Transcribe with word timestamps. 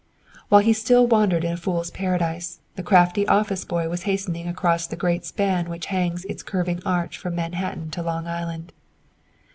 While 0.49 0.61
he 0.61 0.73
still 0.73 1.05
wandered 1.05 1.43
in 1.43 1.53
a 1.53 1.57
Fool's 1.57 1.91
Paradise, 1.91 2.57
the 2.75 2.81
crafty 2.81 3.27
office 3.27 3.63
boy 3.63 3.87
was 3.87 4.01
hastening 4.01 4.47
across 4.47 4.87
the 4.87 4.95
great 4.95 5.25
span 5.25 5.69
which 5.69 5.85
hangs 5.93 6.25
its 6.25 6.41
curving 6.41 6.81
arch 6.83 7.19
from 7.19 7.35
Manhattan 7.35 7.91
to 7.91 8.01
Long 8.01 8.25
Island. 8.25 8.73